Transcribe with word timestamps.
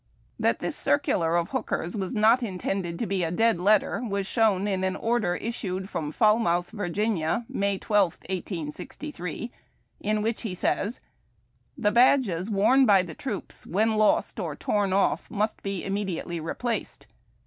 That 0.39 0.57
this 0.57 0.75
circular 0.75 1.35
of 1.35 1.49
Hooker's 1.49 1.95
was 1.95 2.11
not 2.11 2.41
intended 2.41 2.97
to 2.97 3.05
be 3.05 3.23
a 3.23 3.29
dead 3.29 3.59
letter 3.59 4.01
was 4.03 4.25
shown 4.25 4.67
in 4.67 4.83
an 4.83 4.95
cn 4.95 5.21
der 5.21 5.35
issued 5.35 5.89
from 5.89 6.11
Fal 6.11 6.39
mouth, 6.39 6.71
Va., 6.71 7.45
May 7.47 7.77
12, 7.77 8.13
1803, 8.27 9.51
in 9.99 10.23
which 10.23 10.41
he 10.41 10.55
says:—" 10.55 11.01
The 11.85 11.91
badges 11.91 12.49
worn 12.49 12.87
by 12.87 13.03
tlie 13.03 13.15
troops 13.19 13.67
when 13.67 13.91
lost 13.93 14.39
or 14.39 14.55
torn 14.55 14.91
off 14.91 15.29
must 15.29 15.61
be 15.61 15.85
immediately 15.85 16.39
replaced." 16.39 17.05